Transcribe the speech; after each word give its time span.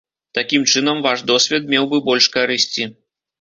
Такім 0.37 0.63
чынам 0.71 1.03
ваш 1.07 1.23
досвед 1.33 1.69
меў 1.75 1.85
бы 1.93 2.01
больш 2.09 2.29
карысці. 2.39 2.89